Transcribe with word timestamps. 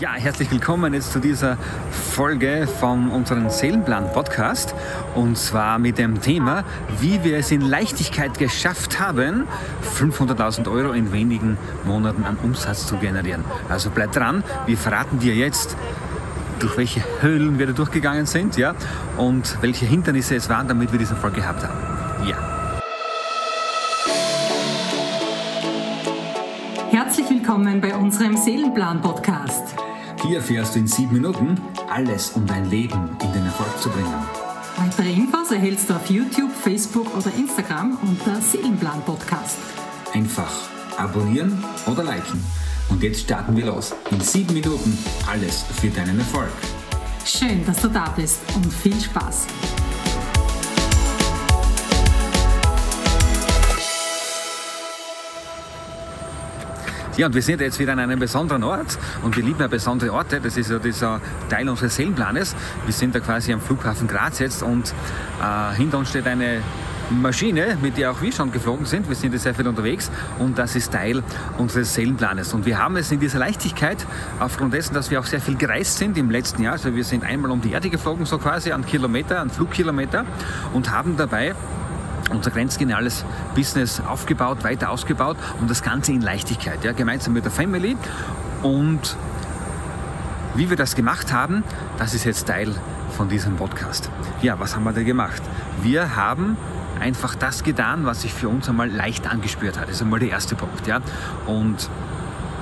Ja, 0.00 0.12
herzlich 0.12 0.48
willkommen 0.52 0.94
jetzt 0.94 1.10
zu 1.12 1.18
dieser 1.18 1.56
Folge 1.90 2.68
von 2.68 3.10
unserem 3.10 3.50
Seelenplan-Podcast. 3.50 4.72
Und 5.16 5.36
zwar 5.36 5.80
mit 5.80 5.98
dem 5.98 6.20
Thema, 6.20 6.62
wie 7.00 7.24
wir 7.24 7.36
es 7.38 7.50
in 7.50 7.62
Leichtigkeit 7.62 8.38
geschafft 8.38 9.00
haben, 9.00 9.48
500.000 9.98 10.70
Euro 10.70 10.92
in 10.92 11.10
wenigen 11.10 11.58
Monaten 11.84 12.22
an 12.22 12.38
Umsatz 12.44 12.86
zu 12.86 12.96
generieren. 12.98 13.44
Also 13.68 13.90
bleib 13.90 14.12
dran, 14.12 14.44
wir 14.66 14.78
verraten 14.78 15.18
dir 15.18 15.34
jetzt, 15.34 15.76
durch 16.60 16.76
welche 16.76 17.02
Höhlen 17.20 17.58
wir 17.58 17.66
da 17.66 17.72
durchgegangen 17.72 18.26
sind 18.26 18.56
ja, 18.56 18.76
und 19.16 19.60
welche 19.62 19.84
Hindernisse 19.84 20.36
es 20.36 20.48
waren, 20.48 20.68
damit 20.68 20.92
wir 20.92 21.00
diese 21.00 21.14
Erfolg 21.14 21.34
gehabt 21.34 21.64
haben. 21.64 22.28
Ja. 22.28 22.36
Herzlich 26.92 27.28
willkommen 27.28 27.80
bei 27.80 27.96
unserem 27.96 28.36
Seelenplan-Podcast. 28.36 29.77
Hier 30.28 30.40
erfährst 30.40 30.74
du 30.74 30.80
in 30.80 30.86
sieben 30.86 31.14
Minuten 31.14 31.58
alles, 31.88 32.32
um 32.34 32.46
dein 32.46 32.68
Leben 32.68 33.16
in 33.22 33.32
den 33.32 33.46
Erfolg 33.46 33.80
zu 33.80 33.88
bringen. 33.88 34.12
Weitere 34.76 35.10
Infos 35.10 35.50
erhältst 35.50 35.88
du 35.88 35.94
auf 35.94 36.10
YouTube, 36.10 36.52
Facebook 36.52 37.16
oder 37.16 37.32
Instagram 37.34 37.96
unter 38.02 38.38
Seelenplan 38.42 39.00
Podcast. 39.06 39.56
Einfach 40.12 40.52
abonnieren 40.98 41.64
oder 41.86 42.04
liken. 42.04 42.44
Und 42.90 43.02
jetzt 43.02 43.20
starten 43.20 43.56
wir 43.56 43.64
los. 43.64 43.94
In 44.10 44.20
sieben 44.20 44.52
Minuten 44.52 44.98
alles 45.26 45.64
für 45.80 45.88
deinen 45.88 46.18
Erfolg. 46.18 46.52
Schön, 47.24 47.64
dass 47.64 47.80
du 47.80 47.88
da 47.88 48.12
bist 48.14 48.40
und 48.54 48.70
viel 48.70 49.00
Spaß. 49.00 49.46
Ja, 57.18 57.26
und 57.26 57.34
wir 57.34 57.42
sind 57.42 57.60
jetzt 57.60 57.80
wieder 57.80 57.94
an 57.94 57.98
einem 57.98 58.20
besonderen 58.20 58.62
Ort 58.62 58.96
und 59.24 59.36
wir 59.36 59.42
lieben 59.42 59.58
ja 59.58 59.66
besondere 59.66 60.12
Orte. 60.12 60.40
Das 60.40 60.56
ist 60.56 60.70
ja 60.70 60.78
dieser 60.78 61.20
Teil 61.50 61.68
unseres 61.68 61.96
Seelenplanes. 61.96 62.54
Wir 62.84 62.92
sind 62.94 63.12
da 63.12 63.18
quasi 63.18 63.52
am 63.52 63.60
Flughafen 63.60 64.06
Graz 64.06 64.38
jetzt 64.38 64.62
und 64.62 64.94
äh, 65.42 65.74
hinter 65.74 65.98
uns 65.98 66.10
steht 66.10 66.28
eine 66.28 66.62
Maschine, 67.10 67.76
mit 67.82 67.98
der 67.98 68.12
auch 68.12 68.22
wir 68.22 68.30
schon 68.30 68.52
geflogen 68.52 68.86
sind. 68.86 69.08
Wir 69.08 69.16
sind 69.16 69.32
jetzt 69.32 69.42
sehr 69.42 69.54
viel 69.56 69.66
unterwegs 69.66 70.12
und 70.38 70.58
das 70.58 70.76
ist 70.76 70.92
Teil 70.92 71.24
unseres 71.56 71.92
Seelenplanes. 71.92 72.54
Und 72.54 72.66
wir 72.66 72.78
haben 72.78 72.96
es 72.96 73.10
in 73.10 73.18
dieser 73.18 73.40
Leichtigkeit, 73.40 74.06
aufgrund 74.38 74.72
dessen, 74.72 74.94
dass 74.94 75.10
wir 75.10 75.18
auch 75.18 75.26
sehr 75.26 75.40
viel 75.40 75.56
gereist 75.56 75.98
sind 75.98 76.16
im 76.18 76.30
letzten 76.30 76.62
Jahr. 76.62 76.74
Also 76.74 76.94
wir 76.94 77.02
sind 77.02 77.24
einmal 77.24 77.50
um 77.50 77.60
die 77.60 77.72
Erde 77.72 77.90
geflogen, 77.90 78.26
so 78.26 78.38
quasi 78.38 78.70
an 78.70 78.86
Kilometer, 78.86 79.40
an 79.40 79.50
Flugkilometer 79.50 80.24
und 80.72 80.92
haben 80.92 81.16
dabei 81.16 81.56
unser 82.30 82.50
grenzgeniales 82.50 83.24
Business 83.54 84.00
aufgebaut, 84.00 84.64
weiter 84.64 84.90
ausgebaut 84.90 85.36
und 85.60 85.70
das 85.70 85.82
Ganze 85.82 86.12
in 86.12 86.20
Leichtigkeit, 86.20 86.84
ja, 86.84 86.92
gemeinsam 86.92 87.32
mit 87.32 87.44
der 87.44 87.52
Family. 87.52 87.96
Und 88.62 89.16
wie 90.54 90.70
wir 90.70 90.76
das 90.76 90.94
gemacht 90.94 91.32
haben, 91.32 91.62
das 91.98 92.14
ist 92.14 92.24
jetzt 92.24 92.46
Teil 92.46 92.74
von 93.16 93.28
diesem 93.28 93.56
Podcast. 93.56 94.10
Ja, 94.42 94.58
was 94.58 94.74
haben 94.74 94.84
wir 94.84 94.92
da 94.92 95.02
gemacht? 95.02 95.42
Wir 95.82 96.16
haben 96.16 96.56
einfach 97.00 97.34
das 97.34 97.62
getan, 97.62 98.04
was 98.04 98.22
sich 98.22 98.34
für 98.34 98.48
uns 98.48 98.68
einmal 98.68 98.90
leicht 98.90 99.30
angespürt 99.30 99.78
hat. 99.78 99.88
Das 99.88 99.96
ist 99.96 100.02
einmal 100.02 100.20
der 100.20 100.30
erste 100.30 100.56
Punkt. 100.56 100.86
Ja? 100.86 101.00
Und 101.46 101.88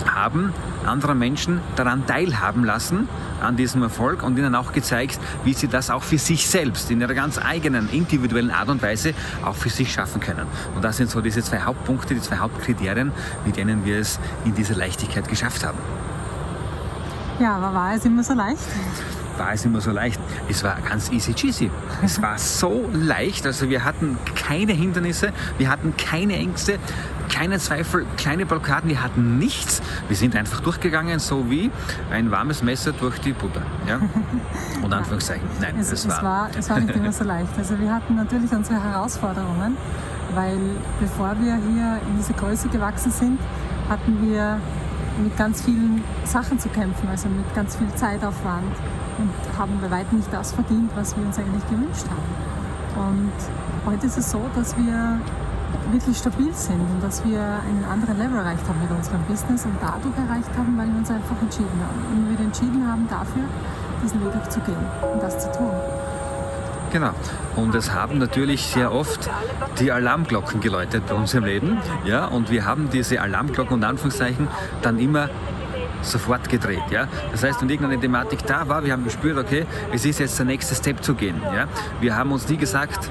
haben 0.06 0.53
andere 0.84 1.14
Menschen 1.14 1.61
daran 1.75 2.06
teilhaben 2.06 2.64
lassen, 2.64 3.09
an 3.41 3.56
diesem 3.56 3.83
Erfolg 3.83 4.23
und 4.23 4.39
ihnen 4.39 4.55
auch 4.55 4.73
gezeigt, 4.73 5.19
wie 5.45 5.55
sie 5.55 5.69
das 5.69 5.91
auch 5.91 6.03
für 6.03 6.19
sich 6.19 6.47
selbst 6.48 6.91
in 6.91 7.01
ihrer 7.01 7.15
ganz 7.15 7.39
eigenen 7.39 7.89
individuellen 7.91 8.51
Art 8.51 8.69
und 8.69 8.83
Weise 8.83 9.15
auch 9.45 9.56
für 9.56 9.70
sich 9.70 9.93
schaffen 9.93 10.20
können. 10.20 10.47
Und 10.75 10.84
das 10.84 10.97
sind 10.97 11.11
so 11.11 11.20
diese 11.20 11.43
zwei 11.43 11.61
Hauptpunkte, 11.61 12.15
die 12.15 12.20
zwei 12.20 12.39
Hauptkriterien, 12.39 13.12
mit 13.45 13.56
denen 13.56 13.84
wir 13.84 13.98
es 13.98 14.19
in 14.45 14.55
dieser 14.55 14.75
Leichtigkeit 14.75 15.28
geschafft 15.28 15.65
haben. 15.65 15.78
Ja, 17.39 17.56
aber 17.56 17.75
war 17.75 17.95
es 17.95 18.05
immer 18.05 18.23
so 18.23 18.33
leicht? 18.33 18.62
war 19.39 19.53
es 19.53 19.65
immer 19.65 19.81
so 19.81 19.91
leicht. 19.91 20.21
Es 20.48 20.65
war 20.65 20.78
ganz 20.81 21.11
easy 21.11 21.34
cheesy. 21.34 21.71
Es 22.03 22.21
war 22.21 22.39
so 22.39 22.89
leicht. 22.93 23.47
Also 23.47 23.69
wir 23.69 23.84
hatten 23.84 24.19
keine 24.34 24.72
Hindernisse, 24.72 25.32
wir 25.59 25.69
hatten 25.69 25.94
keine 25.97 26.37
Ängste, 26.37 26.78
keine 27.28 27.59
Zweifel, 27.59 28.06
kleine 28.16 28.47
Blockaden, 28.47 28.91
wir 28.91 29.03
hatten 29.03 29.38
nichts. 29.38 29.82
Wir 30.09 30.16
sind 30.16 30.37
einfach 30.37 30.60
durchgegangen, 30.60 31.19
so 31.19 31.50
wie 31.50 31.70
ein 32.10 32.31
warmes 32.31 32.62
Messer 32.62 32.92
durch 32.92 33.19
die 33.20 33.32
Butter. 33.32 33.62
Ja? 33.87 34.00
Und 34.82 34.92
Anführungszeichen. 34.92 35.47
Nein, 35.60 35.76
es, 35.78 35.91
das 35.91 36.04
es 36.04 36.09
war. 36.09 36.22
war. 36.22 36.50
Es 36.56 36.70
war 36.70 36.81
nicht 36.81 36.94
immer 36.94 37.12
so 37.12 37.25
leicht. 37.25 37.50
Also 37.59 37.78
wir 37.78 37.92
hatten 37.92 38.16
natürlich 38.16 38.50
unsere 38.53 38.82
Herausforderungen, 38.82 39.76
weil 40.34 40.59
bevor 41.00 41.37
wir 41.41 41.56
hier 41.56 42.00
in 42.09 42.16
diese 42.19 42.32
Größe 42.32 42.69
gewachsen 42.69 43.10
sind, 43.10 43.41
hatten 43.88 44.20
wir 44.22 44.58
mit 45.22 45.37
ganz 45.37 45.62
vielen 45.62 46.03
Sachen 46.25 46.58
zu 46.58 46.69
kämpfen, 46.69 47.08
also 47.08 47.28
mit 47.28 47.54
ganz 47.54 47.76
viel 47.76 47.88
Zeitaufwand 47.94 48.72
und 49.19 49.58
haben 49.58 49.78
bei 49.81 49.91
weitem 49.91 50.19
nicht 50.19 50.32
das 50.32 50.53
verdient, 50.53 50.91
was 50.94 51.16
wir 51.16 51.25
uns 51.25 51.38
eigentlich 51.38 51.66
gewünscht 51.70 52.04
haben. 52.10 53.08
Und 53.08 53.32
heute 53.87 54.06
ist 54.06 54.19
es 54.19 54.31
so, 54.31 54.43
dass 54.54 54.76
wir 54.76 55.20
wirklich 55.91 56.16
stabil 56.19 56.53
sind 56.53 56.81
und 56.81 57.03
dass 57.03 57.25
wir 57.25 57.41
einen 57.41 57.84
anderen 57.91 58.19
Level 58.19 58.38
erreicht 58.38 58.62
haben 58.69 58.81
mit 58.81 58.91
unserem 58.91 59.22
Business 59.22 59.64
und 59.64 59.76
dadurch 59.81 60.16
erreicht 60.16 60.50
haben, 60.56 60.76
weil 60.76 60.88
wir 60.88 60.98
uns 60.98 61.10
einfach 61.10 61.41
entschieden 61.41 61.81
haben. 61.81 62.00
Und 62.12 62.31
wir 62.31 62.44
entschieden 62.44 62.87
haben 62.87 63.06
dafür, 63.09 63.42
diesen 64.03 64.25
Weg 64.25 64.32
auch 64.41 64.48
zu 64.48 64.60
gehen 64.60 64.84
und 65.12 65.22
das 65.22 65.38
zu 65.38 65.53
tun. 65.53 65.70
Genau. 66.92 67.10
Und 67.56 67.75
es 67.75 67.92
haben 67.92 68.19
natürlich 68.19 68.66
sehr 68.66 68.92
oft 68.92 69.28
die 69.81 69.91
Alarmglocken 69.92 70.60
geläutet 70.60 71.04
bei 71.06 71.14
uns 71.14 71.34
im 71.34 71.44
Leben. 71.44 71.78
Ja, 72.04 72.26
und 72.26 72.50
wir 72.50 72.64
haben 72.64 72.91
diese 72.91 73.20
Alarmglocken 73.20 73.75
und 73.75 73.84
Anführungszeichen 73.84 74.48
dann 74.82 74.98
immer 74.98 75.28
sofort 76.03 76.49
gedreht. 76.49 76.83
Ja? 76.91 77.09
Das 77.33 77.43
heißt, 77.43 77.61
wenn 77.62 77.69
irgendeine 77.69 78.01
Thematik 78.01 78.47
da 78.47 78.69
war, 78.69 78.84
wir 78.84 78.93
haben 78.93 79.05
gespürt, 79.05 79.39
okay, 79.39 79.67
es 79.93 80.05
ist 80.05 80.21
jetzt 80.21 80.39
der 80.39 80.47
nächste 80.47 80.75
Step 80.75 81.03
zu 81.03 81.15
gehen. 81.15 81.41
Ja? 81.43 81.67
Wir 82.01 82.17
haben 82.17 82.33
uns 82.33 82.49
nie 82.49 82.57
gesagt, 82.57 83.11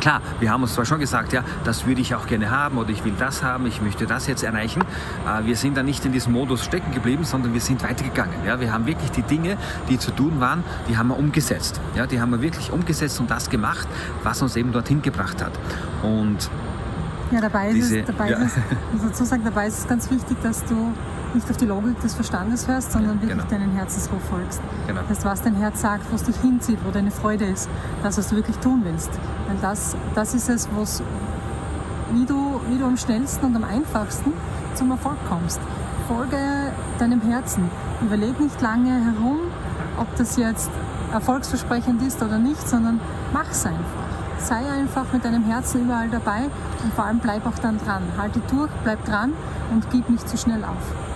klar, 0.00 0.20
wir 0.40 0.50
haben 0.50 0.62
uns 0.62 0.74
zwar 0.74 0.84
schon 0.84 1.00
gesagt, 1.00 1.32
ja, 1.32 1.42
das 1.64 1.86
würde 1.86 2.00
ich 2.00 2.14
auch 2.14 2.26
gerne 2.26 2.50
haben 2.50 2.78
oder 2.78 2.90
ich 2.90 3.04
will 3.04 3.14
das 3.18 3.42
haben, 3.42 3.66
ich 3.66 3.80
möchte 3.80 4.06
das 4.06 4.26
jetzt 4.26 4.42
erreichen. 4.42 4.82
Äh, 5.26 5.46
wir 5.46 5.56
sind 5.56 5.76
da 5.76 5.82
nicht 5.82 6.04
in 6.04 6.12
diesem 6.12 6.32
Modus 6.32 6.64
stecken 6.64 6.92
geblieben, 6.92 7.24
sondern 7.24 7.54
wir 7.54 7.60
sind 7.60 7.82
weitergegangen. 7.82 8.34
Ja? 8.46 8.60
Wir 8.60 8.72
haben 8.72 8.86
wirklich 8.86 9.10
die 9.10 9.22
Dinge, 9.22 9.56
die 9.88 9.98
zu 9.98 10.10
tun 10.10 10.40
waren, 10.40 10.64
die 10.88 10.96
haben 10.96 11.08
wir 11.08 11.18
umgesetzt. 11.18 11.80
Ja? 11.94 12.06
Die 12.06 12.20
haben 12.20 12.30
wir 12.30 12.42
wirklich 12.42 12.70
umgesetzt 12.70 13.20
und 13.20 13.30
das 13.30 13.50
gemacht, 13.50 13.88
was 14.22 14.42
uns 14.42 14.56
eben 14.56 14.72
dorthin 14.72 15.02
gebracht 15.02 15.42
hat. 15.42 15.52
Und 16.02 16.50
ja, 17.30 17.40
dabei 17.40 17.68
ist, 17.68 17.74
diese, 17.74 18.00
es, 18.00 18.06
dabei 18.06 18.30
ja. 18.30 18.38
ist 18.38 18.56
dazu 19.02 19.24
sagen, 19.24 19.42
dabei 19.44 19.66
ist 19.66 19.78
es 19.78 19.88
ganz 19.88 20.10
wichtig, 20.10 20.36
dass 20.42 20.64
du 20.64 20.92
nicht 21.34 21.50
auf 21.50 21.56
die 21.56 21.66
Logik 21.66 22.00
des 22.00 22.14
Verstandes 22.14 22.68
hörst, 22.68 22.92
sondern 22.92 23.20
wirklich 23.20 23.38
genau. 23.38 23.50
deinen 23.50 23.72
Herzensruf 23.72 24.22
folgst. 24.30 24.60
Genau. 24.86 25.00
Das 25.08 25.18
heißt, 25.18 25.24
was 25.24 25.42
dein 25.42 25.56
Herz 25.56 25.80
sagt, 25.80 26.10
wo 26.10 26.16
es 26.16 26.22
dich 26.22 26.36
hinzieht, 26.36 26.78
wo 26.84 26.90
deine 26.90 27.10
Freude 27.10 27.44
ist, 27.44 27.68
das, 28.02 28.18
was 28.18 28.28
du 28.28 28.36
wirklich 28.36 28.56
tun 28.58 28.82
willst. 28.84 29.10
Weil 29.48 29.56
das, 29.60 29.96
das 30.14 30.34
ist 30.34 30.48
es, 30.48 30.68
wie 32.12 32.24
du, 32.24 32.60
wie 32.68 32.78
du 32.78 32.84
am 32.84 32.96
schnellsten 32.96 33.46
und 33.46 33.56
am 33.56 33.64
einfachsten 33.64 34.32
zum 34.74 34.90
Erfolg 34.90 35.16
kommst. 35.28 35.60
Folge 36.08 36.36
deinem 36.98 37.20
Herzen. 37.22 37.70
Überleg 38.02 38.38
nicht 38.38 38.60
lange 38.60 38.90
herum, 38.90 39.38
ob 39.98 40.14
das 40.16 40.36
jetzt 40.36 40.70
erfolgsversprechend 41.12 42.02
ist 42.02 42.22
oder 42.22 42.38
nicht, 42.38 42.68
sondern 42.68 43.00
mach 43.32 43.50
es 43.50 43.64
einfach. 43.64 44.04
Sei 44.38 44.68
einfach 44.70 45.06
mit 45.12 45.24
deinem 45.24 45.44
Herzen 45.44 45.84
überall 45.84 46.10
dabei 46.10 46.42
und 46.82 46.92
vor 46.94 47.04
allem 47.04 47.18
bleib 47.18 47.46
auch 47.46 47.58
dann 47.60 47.78
dran. 47.78 48.02
Halte 48.18 48.40
durch, 48.50 48.70
bleib 48.82 49.04
dran 49.04 49.32
und 49.72 49.90
gib 49.90 50.10
nicht 50.10 50.28
zu 50.28 50.36
schnell 50.36 50.64
auf. 50.64 51.13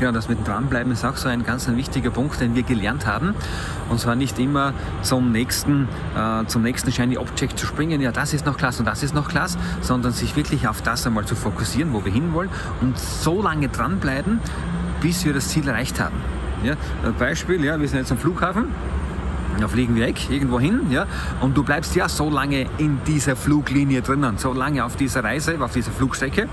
Genau, 0.00 0.12
das 0.12 0.30
mit 0.30 0.38
dem 0.38 0.44
Dranbleiben 0.44 0.90
ist 0.92 1.04
auch 1.04 1.18
so 1.18 1.28
ein 1.28 1.44
ganz 1.44 1.68
ein 1.68 1.76
wichtiger 1.76 2.08
Punkt, 2.08 2.40
den 2.40 2.54
wir 2.54 2.62
gelernt 2.62 3.06
haben. 3.06 3.34
Und 3.90 4.00
zwar 4.00 4.14
nicht 4.14 4.38
immer 4.38 4.72
zum 5.02 5.30
nächsten, 5.30 5.88
äh, 6.16 6.46
zum 6.46 6.62
nächsten 6.62 6.90
Shiny 6.90 7.18
Object 7.18 7.58
zu 7.58 7.66
springen, 7.66 8.00
ja, 8.00 8.10
das 8.10 8.32
ist 8.32 8.46
noch 8.46 8.56
klasse 8.56 8.78
und 8.78 8.86
das 8.86 9.02
ist 9.02 9.14
noch 9.14 9.28
klasse, 9.28 9.58
sondern 9.82 10.12
sich 10.12 10.36
wirklich 10.36 10.66
auf 10.66 10.80
das 10.80 11.06
einmal 11.06 11.26
zu 11.26 11.36
fokussieren, 11.36 11.92
wo 11.92 12.02
wir 12.02 12.10
hinwollen 12.10 12.48
und 12.80 12.98
so 12.98 13.42
lange 13.42 13.68
dranbleiben, 13.68 14.40
bis 15.02 15.26
wir 15.26 15.34
das 15.34 15.48
Ziel 15.48 15.68
erreicht 15.68 16.00
haben. 16.00 16.16
Ja, 16.64 16.76
Beispiel, 17.18 17.62
ja, 17.62 17.78
wir 17.78 17.86
sind 17.86 17.98
jetzt 17.98 18.10
am 18.10 18.16
Flughafen, 18.16 18.68
da 19.60 19.68
fliegen 19.68 19.96
wir 19.96 20.06
weg, 20.06 20.30
irgendwo 20.30 20.58
hin, 20.58 20.86
ja, 20.88 21.04
und 21.42 21.58
du 21.58 21.62
bleibst 21.62 21.94
ja 21.94 22.08
so 22.08 22.30
lange 22.30 22.64
in 22.78 23.00
dieser 23.06 23.36
Fluglinie 23.36 24.00
drinnen, 24.00 24.38
so 24.38 24.54
lange 24.54 24.82
auf 24.82 24.96
dieser 24.96 25.22
Reise, 25.22 25.56
auf 25.60 25.74
dieser 25.74 25.92
Flugstrecke, 25.92 26.48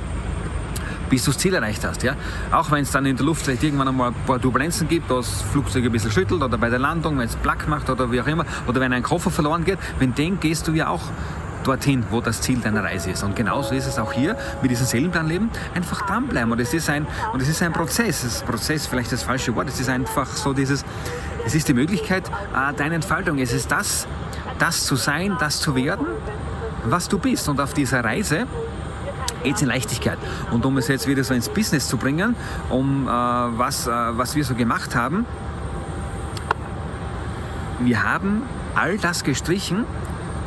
bis 1.10 1.26
du 1.26 1.32
das 1.32 1.40
Ziel 1.40 1.54
erreicht 1.54 1.86
hast. 1.86 2.04
Ja? 2.04 2.16
Auch 2.52 2.72
wenn 2.72 2.84
es 2.84 2.92
dann 2.92 3.06
in 3.06 3.16
der 3.16 3.26
Luft 3.26 3.46
vielleicht 3.46 3.64
irgendwann 3.64 3.88
einmal 3.88 4.10
ein 4.10 4.16
paar 4.26 4.42
Turbulenzen 4.42 4.88
gibt, 4.88 5.10
das 5.10 5.42
Flugzeug 5.52 5.86
ein 5.86 5.92
bisschen 5.92 6.12
schüttelt 6.12 6.42
oder 6.42 6.58
bei 6.58 6.70
der 6.70 6.80
Landung, 6.80 7.18
wenn 7.18 7.28
es 7.28 7.36
Plack 7.36 7.68
macht 7.68 7.90
oder 7.90 8.12
wie 8.12 8.22
auch 8.22 8.28
immer, 8.28 8.46
oder 8.68 8.80
wenn 8.80 8.94
ein 8.94 9.04
Koffer 9.04 9.32
verloren 9.32 9.64
geht, 9.66 9.80
wenn 10.00 10.14
den 10.14 10.40
gehst 10.40 10.68
du 10.68 10.74
ja 10.74 10.90
auch 10.90 11.04
dorthin, 11.68 12.06
wo 12.10 12.22
das 12.22 12.42
Ziel 12.42 12.60
deiner 12.60 12.84
Reise 12.84 13.12
ist. 13.12 13.24
Und 13.24 13.36
genauso 13.36 13.76
ist 13.76 13.86
es 13.88 14.00
auch 14.00 14.14
hier 14.14 14.38
mit 14.62 14.72
diesem 14.72 14.86
Seelenplanleben. 14.86 15.50
Einfach 15.76 16.06
dranbleiben. 16.06 16.52
Und 16.52 16.60
es 16.60 16.74
ist 16.74 16.90
ein, 16.90 17.06
und 17.34 17.42
es 17.42 17.50
ist 17.50 17.62
ein 17.62 17.74
Prozess. 17.74 18.22
Das 18.24 18.44
Prozess, 18.44 18.88
vielleicht 18.88 19.12
das 19.12 19.24
falsche 19.24 19.54
Wort. 19.56 19.68
Es 19.68 19.80
ist 19.80 19.90
einfach 19.90 20.28
so 20.28 20.54
dieses, 20.54 20.86
es 21.46 21.56
ist 21.56 21.68
die 21.68 21.74
Möglichkeit 21.74 22.28
äh, 22.28 22.74
deiner 22.74 22.96
Entfaltung. 22.96 23.38
Es 23.40 23.54
ist 23.54 23.72
das, 23.72 24.08
das 24.60 24.86
zu 24.86 24.96
sein, 24.96 25.36
das 25.40 25.60
zu 25.60 25.76
werden, 25.76 26.08
was 26.86 27.10
du 27.10 27.20
bist. 27.20 27.50
Und 27.50 27.60
auf 27.60 27.74
dieser 27.74 28.04
Reise 28.04 28.48
jetzt 29.48 29.62
in 29.62 29.68
Leichtigkeit. 29.68 30.18
Und 30.52 30.66
um 30.66 30.78
es 30.78 30.88
jetzt 30.88 31.08
wieder 31.08 31.24
so 31.24 31.34
ins 31.34 31.50
Business 31.50 31.88
zu 31.88 31.98
bringen, 31.98 32.36
um 32.70 33.08
äh, 33.08 33.10
was, 33.10 33.88
äh, 33.88 33.92
was 33.92 34.36
wir 34.36 34.44
so 34.44 34.56
gemacht 34.56 34.96
haben, 34.96 35.26
wir 37.80 38.04
haben 38.04 38.44
all 38.76 38.98
das 38.98 39.24
gestrichen, 39.24 39.86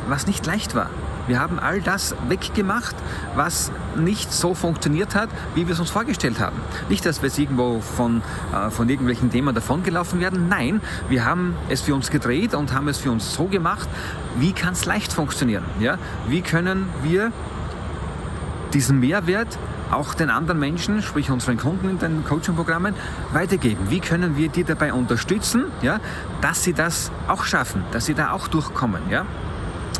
was 0.07 0.27
nicht 0.27 0.45
leicht 0.45 0.75
war. 0.75 0.89
Wir 1.27 1.39
haben 1.39 1.59
all 1.59 1.81
das 1.81 2.15
weggemacht, 2.27 2.95
was 3.35 3.71
nicht 3.95 4.33
so 4.33 4.53
funktioniert 4.53 5.15
hat, 5.15 5.29
wie 5.55 5.67
wir 5.67 5.73
es 5.73 5.79
uns 5.79 5.89
vorgestellt 5.89 6.39
haben. 6.39 6.57
Nicht, 6.89 7.05
dass 7.05 7.21
wir 7.21 7.29
jetzt 7.29 7.37
irgendwo 7.37 7.79
von, 7.79 8.21
äh, 8.53 8.69
von 8.69 8.89
irgendwelchen 8.89 9.31
Themen 9.31 9.53
davongelaufen 9.53 10.19
werden. 10.19 10.49
Nein, 10.49 10.81
wir 11.09 11.23
haben 11.23 11.55
es 11.69 11.81
für 11.81 11.95
uns 11.95 12.09
gedreht 12.09 12.53
und 12.53 12.73
haben 12.73 12.87
es 12.87 12.97
für 12.97 13.11
uns 13.11 13.33
so 13.33 13.45
gemacht, 13.45 13.87
wie 14.37 14.51
kann 14.51 14.73
es 14.73 14.85
leicht 14.85 15.13
funktionieren. 15.13 15.63
Ja? 15.79 15.97
Wie 16.27 16.41
können 16.41 16.89
wir 17.03 17.31
diesen 18.73 18.99
Mehrwert 18.99 19.57
auch 19.91 20.13
den 20.13 20.29
anderen 20.29 20.59
Menschen, 20.59 21.01
sprich 21.01 21.29
unseren 21.29 21.57
Kunden 21.57 21.89
in 21.89 21.99
den 21.99 22.25
Coaching-Programmen, 22.25 22.95
weitergeben? 23.33 23.89
Wie 23.89 23.99
können 23.99 24.37
wir 24.37 24.49
die 24.49 24.63
dabei 24.63 24.93
unterstützen, 24.93 25.65
ja, 25.81 25.99
dass 26.41 26.63
sie 26.63 26.73
das 26.73 27.11
auch 27.27 27.43
schaffen, 27.43 27.83
dass 27.91 28.05
sie 28.05 28.13
da 28.13 28.31
auch 28.31 28.47
durchkommen? 28.47 29.01
Ja? 29.09 29.25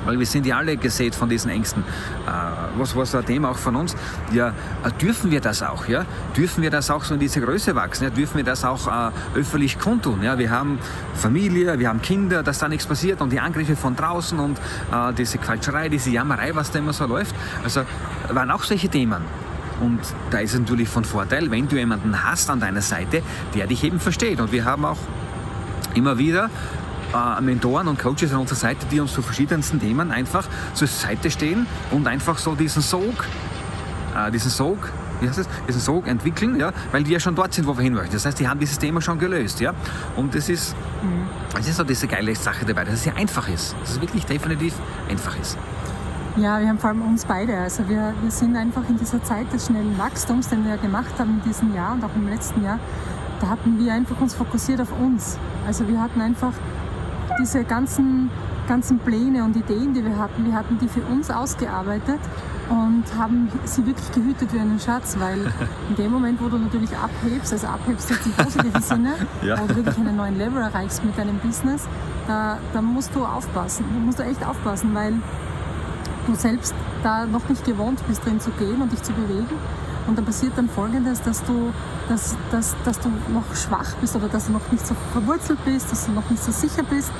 Weil 0.06 0.19
wir 0.19 0.25
sind 0.25 0.45
ja 0.45 0.57
alle 0.57 0.77
gesät 0.77 1.15
von 1.15 1.30
diesen 1.30 1.51
Ängsten. 1.51 1.83
Äh, 1.83 2.31
was 2.77 2.95
war 2.95 3.06
ein 3.19 3.25
Thema 3.25 3.50
auch 3.50 3.57
von 3.57 3.75
uns? 3.75 3.95
Ja, 4.31 4.50
äh, 4.50 4.92
dürfen 5.00 5.31
wir 5.31 5.42
das 5.42 5.62
auch? 5.63 5.88
Ja? 5.88 6.06
Dürfen 6.36 6.63
wir 6.63 6.69
das 6.69 6.89
auch 6.89 7.03
so 7.03 7.13
in 7.13 7.19
diese 7.19 7.42
Größe 7.42 7.75
wachsen? 7.75 8.06
Ja? 8.06 8.09
Dürfen 8.09 8.38
wir 8.38 8.44
das 8.44 8.63
auch 8.63 8.88
äh, 8.88 9.39
öffentlich 9.39 9.80
kundtun? 9.80 10.24
Ja? 10.24 10.38
Wir 10.38 10.50
haben 10.51 10.80
Familie, 11.15 11.77
wir 11.80 11.89
haben 11.89 12.01
Kinder, 12.01 12.44
dass 12.44 12.59
da 12.59 12.68
nichts 12.68 12.86
passiert 12.86 13.21
und 13.21 13.31
die 13.31 13.39
Angriffe 13.39 13.75
von 13.75 13.95
draußen 13.95 14.39
und 14.39 14.57
äh, 14.57 15.13
diese 15.18 15.38
Quatscherei, 15.38 15.89
diese 15.89 16.09
Jammerei, 16.09 16.56
was 16.56 16.71
da 16.71 16.80
immer 16.80 16.94
so 16.94 17.06
läuft. 17.06 17.36
Also 17.63 17.81
waren 18.30 18.51
auch 18.51 18.63
solche 18.63 18.89
Themen. 18.89 19.21
Und 19.81 20.00
da 20.30 20.38
ist 20.39 20.53
es 20.53 20.59
natürlich 20.59 20.88
von 20.88 21.03
Vorteil, 21.03 21.50
wenn 21.50 21.68
du 21.68 21.75
jemanden 21.75 22.24
hast 22.24 22.50
an 22.50 22.59
deiner 22.59 22.81
Seite, 22.81 23.24
der 23.56 23.65
dich 23.65 23.83
eben 23.83 24.00
versteht. 24.00 24.39
Und 24.39 24.51
wir 24.51 24.63
haben 24.63 24.86
auch 24.86 25.00
immer 25.95 26.18
wieder 26.18 26.50
äh, 27.13 27.42
Mentoren 27.42 27.88
und 27.88 28.00
Coaches 28.00 28.34
an 28.34 28.40
unserer 28.40 28.58
Seite, 28.58 28.86
die 28.92 29.00
uns 29.00 29.13
zu 29.13 29.22
verschiedensten 29.22 29.80
Themen 29.80 30.12
einfach 30.12 30.48
zur 30.74 30.88
Seite 30.88 31.31
stehen 31.31 31.68
und 31.92 32.08
einfach 32.08 32.38
so 32.38 32.56
diesen 32.56 32.81
Sog, 32.81 33.25
äh, 34.16 34.31
diesen 34.31 34.52
Sog, 34.52 34.90
wie 35.19 35.28
heißt 35.28 35.40
das, 35.40 35.48
diesen 35.68 35.81
Sog 35.81 36.08
entwickeln, 36.08 36.60
ja, 36.60 36.72
weil 36.92 37.04
die 37.04 37.12
ja 37.12 37.19
schon 37.19 37.36
dort 37.36 37.54
sind, 37.54 37.68
wo 37.68 37.78
wir 37.78 37.84
hin 37.84 37.94
möchten. 37.94 38.13
Das 38.13 38.25
heißt, 38.25 38.40
die 38.40 38.48
haben 38.48 38.60
dieses 38.60 38.80
Thema 38.80 39.02
schon 39.02 39.19
gelöst, 39.19 39.60
ja. 39.60 39.74
Und 40.16 40.34
das 40.36 40.50
ist, 40.50 40.75
mhm. 41.04 41.28
das 41.54 41.68
ist 41.68 41.78
so 41.78 41.84
diese 41.84 42.08
geile 42.08 42.36
Sache 42.36 42.66
dabei, 42.66 42.86
dass 42.86 42.96
es 42.96 43.04
sehr 43.04 43.16
einfach 43.16 43.48
ist, 43.48 43.75
dass 43.81 43.92
es 43.92 44.02
wirklich 44.02 44.25
definitiv 44.25 44.74
einfach 45.10 45.38
ist. 45.40 45.58
Ja, 46.38 46.62
wir 46.62 46.69
haben 46.69 46.80
vor 46.80 46.92
allem 46.92 47.02
uns 47.02 47.25
beide. 47.25 47.58
Also 47.58 47.88
wir, 47.90 48.13
wir 48.22 48.31
sind 48.31 48.56
einfach 48.56 48.88
in 48.88 48.98
dieser 48.98 49.22
Zeit 49.22 49.52
des 49.52 49.68
schnellen 49.68 49.98
Wachstums, 49.98 50.48
den 50.48 50.66
wir 50.66 50.78
gemacht 50.78 51.12
haben 51.19 51.42
in 51.42 51.50
diesem 51.50 51.75
Jahr 51.75 51.94
und 51.94 52.04
auch 52.06 52.16
im 52.16 52.30
letzten 52.30 52.63
Jahr, 52.63 52.80
da 53.42 53.50
hatten 53.50 53.78
wir 53.78 53.94
einfach 53.94 54.19
uns 54.22 54.34
fokussiert 54.34 54.80
auf 54.80 54.98
uns. 54.98 55.38
Also 55.68 55.88
wir 55.88 56.02
hatten 56.02 56.22
einfach 56.22 56.54
diese 57.39 57.63
ganzen, 57.63 58.30
ganzen 58.68 59.00
Pläne 59.00 59.44
und 59.44 59.56
Ideen, 59.56 59.94
die 59.94 60.04
wir 60.04 60.18
hatten, 60.18 60.45
wir 60.45 60.54
hatten 60.54 60.78
die 60.80 60.88
für 60.88 61.01
uns 61.01 61.30
ausgearbeitet 61.30 62.19
und 62.69 63.04
haben 63.18 63.50
sie 63.66 63.86
wirklich 63.86 64.12
gehütet 64.12 64.54
wie 64.54 64.60
einen 64.60 64.80
Schatz, 64.80 65.18
weil 65.19 65.39
in 65.89 65.95
dem 65.95 66.12
Moment, 66.12 66.42
wo 66.42 66.48
du 66.48 66.57
natürlich 66.57 66.92
abhebst, 66.95 67.51
also 67.54 67.68
abhebst 67.68 68.10
jetzt 68.10 68.25
im 68.25 68.31
positiven 68.33 68.81
Sinne, 68.81 69.13
ja. 69.42 69.60
wo 69.60 69.68
du 69.68 69.75
wirklich 69.75 69.98
einen 69.98 70.16
neuen 70.16 70.38
Level 70.38 70.62
erreichst 70.62 71.04
mit 71.04 71.18
deinem 71.18 71.38
Business, 71.39 71.88
da, 72.28 72.57
da 72.74 72.81
musst 72.81 73.13
du 73.16 73.25
aufpassen. 73.25 73.86
Da 73.94 74.00
musst 74.00 74.19
du 74.19 74.24
echt 74.24 74.45
aufpassen, 74.45 74.94
weil 74.94 75.13
du 76.27 76.36
selbst 76.36 76.74
da 77.04 77.25
noch 77.25 77.48
nicht 77.50 77.66
gewohnt 77.66 78.00
bist, 78.07 78.25
drin 78.25 78.39
zu 78.39 78.51
gehen 78.51 78.81
und 78.81 78.92
dich 78.92 79.01
zu 79.01 79.12
bewegen. 79.13 79.57
Und 80.07 80.18
dann 80.18 80.25
passiert 80.25 80.53
dann 80.56 80.69
Folgendes, 80.69 81.21
dass 81.21 81.44
du, 81.44 81.71
dass, 82.09 82.36
dass, 82.51 82.75
dass 82.83 83.00
du 83.00 83.09
noch 83.33 83.56
schwach 83.56 83.94
bist 84.01 84.15
oder 84.15 84.27
dass 84.27 84.48
du 84.48 84.53
noch 84.53 84.71
nicht 84.71 84.86
so 84.86 84.95
verwurzelt 85.12 85.63
bist, 85.65 85.92
dass 85.92 86.06
du 86.06 86.12
noch 86.12 86.30
nicht 86.30 86.44
so 86.44 86.51
sicher 86.51 86.83
bist. 86.83 87.12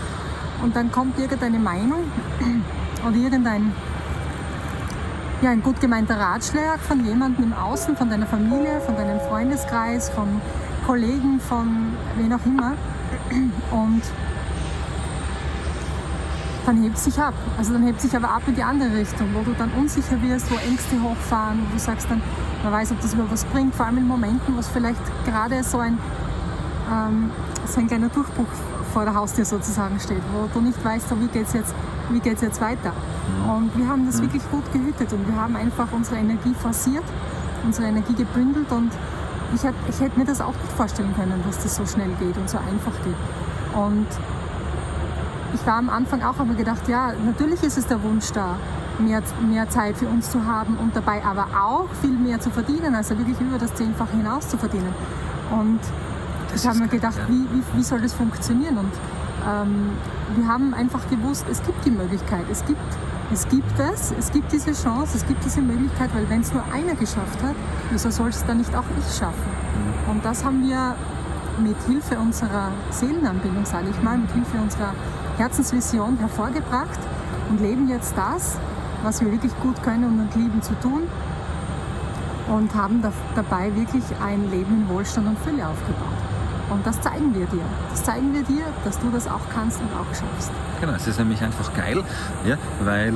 Und 0.62 0.76
dann 0.76 0.92
kommt 0.92 1.18
irgendeine 1.20 1.60
Meinung 1.60 2.04
oder 3.08 3.16
irgendein 3.16 3.72
ja, 5.42 5.50
ein 5.50 5.64
gut 5.64 5.80
gemeinter 5.82 6.20
Ratschlag 6.20 6.80
von 6.80 7.04
jemandem 7.04 7.46
im 7.46 7.54
Außen, 7.54 7.98
von 7.98 8.10
deiner 8.10 8.28
Familie, 8.28 8.80
von 8.82 8.96
deinem 8.96 9.20
Freundeskreis, 9.22 10.10
von 10.10 10.40
Kollegen, 10.86 11.40
von 11.40 11.94
wen 12.18 12.32
auch 12.34 12.46
immer. 12.46 12.74
Und 13.72 14.02
dann 16.66 16.84
hebt 16.84 16.98
sich 16.98 17.18
ab. 17.20 17.34
Also 17.58 17.74
dann 17.74 17.84
hebt 17.84 18.02
sich 18.02 18.16
aber 18.16 18.30
ab 18.30 18.44
in 18.48 18.56
die 18.56 18.64
andere 18.64 18.96
Richtung, 18.96 19.30
wo 19.34 19.42
du 19.42 19.54
dann 19.58 19.72
unsicher 19.72 20.22
wirst, 20.22 20.52
wo 20.52 20.56
Ängste 20.56 21.02
hochfahren, 21.02 21.60
wo 21.68 21.74
du 21.74 21.80
sagst 21.80 22.08
dann, 22.10 22.22
man 22.64 22.74
weiß, 22.74 22.92
ob 22.92 23.02
das 23.02 23.14
überhaupt 23.14 23.34
was 23.34 23.46
bringt, 23.46 23.76
vor 23.76 23.86
allem 23.86 23.98
in 23.98 24.08
Momenten, 24.08 24.56
wo 24.56 24.60
es 24.60 24.68
vielleicht 24.68 25.02
gerade 25.26 25.64
so 25.64 25.80
ein, 25.80 25.98
ähm, 26.92 27.32
so 27.66 27.80
ein 27.80 27.88
kleiner 27.88 28.10
Durchbruch 28.10 28.48
vor 28.94 29.06
der 29.06 29.16
Haustür 29.16 29.46
sozusagen 29.46 30.00
steht, 30.00 30.22
wo 30.34 30.48
du 30.54 30.62
nicht 30.62 30.84
weißt, 30.84 31.08
wie 31.20 31.28
geht 31.28 31.48
es 31.48 31.54
jetzt, 31.54 31.74
jetzt 32.42 32.62
weiter. 32.62 32.94
Und 33.48 33.76
wir 33.78 33.88
haben 33.88 34.06
das 34.06 34.18
mhm. 34.18 34.24
wirklich 34.24 34.44
gut 34.52 34.72
gehütet 34.74 35.12
und 35.14 35.28
wir 35.28 35.36
haben 35.36 35.56
einfach 35.56 35.88
unsere 35.92 36.18
Energie 36.18 36.54
forciert, 36.54 37.04
unsere 37.64 37.88
Energie 37.88 38.14
gebündelt 38.14 38.72
und 38.72 38.92
ich, 39.54 39.66
hab, 39.66 39.74
ich 39.90 40.00
hätte 40.00 40.18
mir 40.18 40.26
das 40.26 40.42
auch 40.42 40.54
nicht 40.54 40.72
vorstellen 40.76 41.14
können, 41.16 41.42
dass 41.46 41.62
das 41.62 41.76
so 41.76 41.86
schnell 41.86 42.12
geht 42.20 42.38
und 42.38 42.50
so 42.50 42.58
einfach 42.58 42.94
geht. 43.04 43.16
Und 43.74 44.08
ich 45.54 45.66
war 45.66 45.76
am 45.76 45.90
Anfang 45.90 46.22
auch 46.22 46.40
aber 46.40 46.54
gedacht, 46.54 46.88
ja, 46.88 47.14
natürlich 47.26 47.62
ist 47.64 47.78
es 47.78 47.88
der 47.88 48.02
Wunsch 48.04 48.32
da, 48.32 48.58
mehr, 49.00 49.22
mehr 49.48 49.70
Zeit 49.70 49.98
für 49.98 50.08
uns 50.08 50.30
zu 50.30 50.46
haben 50.46 50.78
und 50.78 50.96
dabei 50.96 51.24
aber 51.24 51.48
auch 51.60 51.88
viel 52.02 52.12
mehr 52.12 52.40
zu 52.40 52.50
verdienen, 52.50 52.96
also 52.96 53.18
wirklich 53.18 53.40
über 53.40 53.58
das 53.58 53.74
Zehnfache 53.74 54.12
hinaus 54.12 54.50
zu 54.50 54.58
verdienen. 54.58 54.94
Und 55.52 55.80
das 56.52 56.64
ich 56.64 56.70
habe 56.70 56.80
mir 56.80 56.88
gedacht, 56.88 57.18
ja. 57.18 57.28
wie, 57.28 57.46
wie, 57.52 57.78
wie, 57.78 57.84
soll 57.84 58.02
das 58.02 58.14
funktionieren? 58.14 58.78
Und 58.78 58.92
ähm, 59.48 59.92
wir 60.36 60.48
haben 60.48 60.74
einfach 60.74 61.10
gewusst, 61.10 61.46
es 61.50 61.64
gibt 61.64 61.86
die 61.86 61.92
Möglichkeit, 61.92 62.46
es 62.52 62.66
gibt, 62.66 62.80
es 63.34 63.48
gibt 63.48 63.80
es, 63.80 64.14
es 64.18 64.32
gibt 64.32 64.52
diese 64.52 64.74
Chance, 64.74 65.18
es 65.18 65.26
gibt 65.26 65.44
diese 65.46 65.62
Möglichkeit, 65.62 66.14
weil 66.14 66.30
wenn 66.30 66.42
es 66.42 66.54
nur 66.54 66.64
einer 66.74 66.96
geschafft 66.96 67.42
hat, 67.44 67.56
wieso 67.90 68.10
soll 68.10 68.30
es 68.30 68.46
dann 68.46 68.58
nicht 68.58 68.76
auch 68.76 68.84
ich 69.00 69.18
schaffen? 69.18 69.52
Mhm. 70.06 70.12
Und 70.12 70.26
das 70.26 70.44
haben 70.44 70.62
wir 70.68 70.96
mit 71.60 71.78
Hilfe 71.88 72.18
unserer 72.18 72.72
Seelenanbindung, 72.90 73.66
sage 73.66 73.88
ich 73.90 74.02
mal, 74.02 74.18
mit 74.18 74.32
Hilfe 74.32 74.58
unserer 74.58 74.94
Herzensvision 75.38 76.18
hervorgebracht 76.18 77.00
und 77.50 77.62
leben 77.62 77.88
jetzt 77.88 78.18
das, 78.18 78.58
was 79.04 79.22
wir 79.22 79.32
wirklich 79.32 79.58
gut 79.60 79.82
können 79.84 80.20
und 80.20 80.36
lieben 80.36 80.62
zu 80.62 80.74
tun 80.80 81.04
und 82.48 82.74
haben 82.76 83.04
dabei 83.36 83.76
wirklich 83.76 84.04
ein 84.24 84.50
Leben 84.52 84.82
in 84.82 84.90
Wohlstand 84.90 85.28
und 85.28 85.40
Fülle 85.40 85.68
aufgebaut. 85.68 86.08
Und 86.70 86.86
das 86.86 87.00
zeigen 87.02 87.34
wir 87.34 87.46
dir. 87.48 87.64
Das 87.90 88.04
zeigen 88.04 88.34
wir 88.34 88.44
dir, 88.44 88.66
dass 88.86 89.00
du 89.00 89.10
das 89.12 89.28
auch 89.28 89.42
kannst 89.54 89.80
und 89.82 89.90
auch 89.94 90.08
schaffst. 90.08 90.52
Genau, 90.80 90.94
es 90.94 91.08
ist 91.08 91.20
nämlich 91.20 91.42
einfach 91.42 91.74
geil, 91.74 92.04
ja, 92.46 92.58
weil 92.84 93.14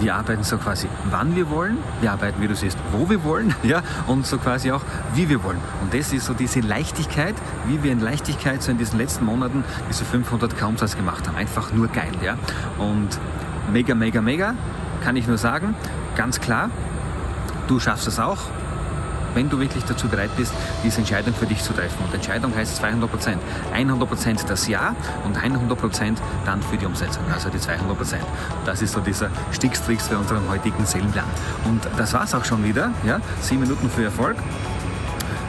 wir 0.00 0.14
arbeiten 0.14 0.44
so 0.44 0.58
quasi, 0.58 0.86
wann 1.10 1.34
wir 1.34 1.50
wollen, 1.50 1.78
wir 2.00 2.12
arbeiten, 2.12 2.40
wie 2.40 2.46
du 2.46 2.54
siehst, 2.54 2.78
wo 2.92 3.08
wir 3.10 3.24
wollen, 3.24 3.54
ja, 3.62 3.82
und 4.06 4.26
so 4.26 4.38
quasi 4.38 4.70
auch, 4.70 4.82
wie 5.14 5.28
wir 5.28 5.42
wollen. 5.42 5.58
Und 5.82 5.92
das 5.92 6.12
ist 6.12 6.26
so 6.26 6.34
diese 6.34 6.60
Leichtigkeit, 6.60 7.34
wie 7.66 7.82
wir 7.82 7.90
in 7.90 8.00
Leichtigkeit 8.00 8.62
so 8.62 8.70
in 8.70 8.78
diesen 8.78 8.98
letzten 8.98 9.24
Monaten 9.24 9.64
diese 9.88 10.04
500 10.04 10.56
k 10.56 10.66
Umsatz 10.66 10.96
gemacht 10.96 11.26
haben. 11.26 11.36
Einfach 11.36 11.72
nur 11.72 11.88
geil, 11.88 12.12
ja. 12.22 12.36
Und 12.78 13.08
mega, 13.72 13.94
mega, 13.94 14.20
mega, 14.20 14.54
kann 15.02 15.16
ich 15.16 15.26
nur 15.26 15.38
sagen, 15.38 15.74
ganz 16.16 16.40
klar, 16.40 16.70
du 17.66 17.80
schaffst 17.80 18.06
es 18.06 18.18
auch 18.18 18.38
wenn 19.34 19.48
du 19.48 19.60
wirklich 19.60 19.84
dazu 19.84 20.08
bereit 20.08 20.30
bist, 20.36 20.52
diese 20.82 20.98
Entscheidung 20.98 21.32
für 21.32 21.46
dich 21.46 21.62
zu 21.62 21.72
treffen. 21.72 22.04
Und 22.04 22.12
Entscheidung 22.12 22.54
heißt 22.54 22.76
200 22.76 23.08
Prozent. 23.08 23.40
100 23.72 24.08
Prozent 24.08 24.44
das 24.48 24.66
Ja 24.66 24.96
und 25.24 25.36
100 25.36 25.78
Prozent 25.78 26.20
dann 26.44 26.62
für 26.62 26.76
die 26.76 26.86
Umsetzung, 26.86 27.22
also 27.32 27.48
die 27.48 27.60
200 27.60 27.96
Prozent. 27.96 28.24
Das 28.64 28.82
ist 28.82 28.92
so 28.92 29.00
dieser 29.00 29.30
Stickstricks 29.52 30.08
für 30.08 30.18
unseren 30.18 30.48
heutigen 30.48 30.84
Seelenplan. 30.84 31.24
Und 31.64 31.82
das 31.96 32.12
war 32.14 32.24
es 32.24 32.34
auch 32.34 32.44
schon 32.44 32.64
wieder. 32.64 32.90
Ja? 33.04 33.20
Sieben 33.40 33.60
Minuten 33.60 33.88
für 33.88 34.04
Erfolg. 34.04 34.36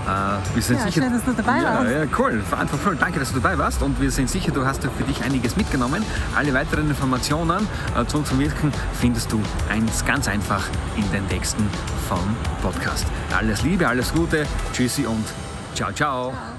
Äh, 0.09 0.55
wir 0.55 0.61
sind 0.61 0.77
ja, 0.77 0.83
sicher, 0.83 1.01
schön, 1.01 1.13
dass 1.13 1.23
du 1.23 1.33
dabei 1.33 1.57
ja, 1.57 1.75
warst. 1.75 1.91
Ja, 1.91 2.03
cool. 2.17 2.43
Einfach 2.57 2.77
voll. 2.77 2.95
Danke, 2.95 3.19
dass 3.19 3.33
du 3.33 3.39
dabei 3.39 3.57
warst. 3.57 3.81
Und 3.81 3.99
wir 4.01 4.11
sind 4.11 4.29
sicher, 4.29 4.51
du 4.51 4.65
hast 4.65 4.83
für 4.83 5.03
dich 5.03 5.23
einiges 5.23 5.55
mitgenommen. 5.55 6.03
Alle 6.35 6.53
weiteren 6.53 6.89
Informationen 6.89 7.67
äh, 7.95 8.05
zu 8.05 8.17
unserem 8.17 8.39
Wirken 8.39 8.71
findest 8.99 9.31
du 9.31 9.41
eins 9.69 10.05
ganz 10.05 10.27
einfach 10.27 10.65
in 10.95 11.09
den 11.11 11.27
Texten 11.29 11.67
vom 12.07 12.35
Podcast. 12.61 13.05
Alles 13.35 13.63
Liebe, 13.63 13.87
alles 13.87 14.13
Gute. 14.13 14.45
Tschüssi 14.73 15.05
und 15.05 15.25
ciao, 15.75 15.91
ciao. 15.91 16.31
ciao. 16.31 16.58